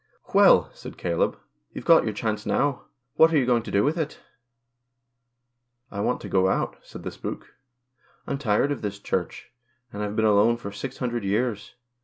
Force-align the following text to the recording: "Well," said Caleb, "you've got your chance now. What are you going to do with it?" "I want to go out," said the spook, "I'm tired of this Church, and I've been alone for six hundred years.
"Well," 0.33 0.71
said 0.73 0.97
Caleb, 0.97 1.37
"you've 1.73 1.85
got 1.85 2.05
your 2.05 2.13
chance 2.13 2.43
now. 2.43 2.85
What 3.17 3.31
are 3.31 3.37
you 3.37 3.45
going 3.45 3.61
to 3.61 3.69
do 3.71 3.83
with 3.83 3.99
it?" 3.99 4.19
"I 5.91 5.99
want 5.99 6.21
to 6.21 6.27
go 6.27 6.47
out," 6.49 6.77
said 6.81 7.03
the 7.03 7.11
spook, 7.11 7.53
"I'm 8.25 8.39
tired 8.39 8.71
of 8.71 8.81
this 8.81 8.97
Church, 8.97 9.51
and 9.93 10.01
I've 10.01 10.15
been 10.15 10.25
alone 10.25 10.57
for 10.57 10.71
six 10.71 10.97
hundred 10.97 11.23
years. 11.23 11.75